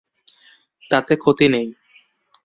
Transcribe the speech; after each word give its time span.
তাতে 0.91 1.13
ক্ষতি 1.15 1.47
নেই। 1.47 1.67